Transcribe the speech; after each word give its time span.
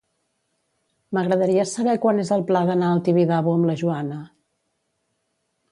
M'agradaria 1.17 1.65
saber 1.73 1.95
quan 2.07 2.23
és 2.23 2.33
el 2.37 2.45
pla 2.49 2.65
d'anar 2.71 2.91
al 2.95 3.03
Tibidabo 3.09 3.55
amb 3.59 3.69
la 3.73 3.79
Joana. 3.85 4.21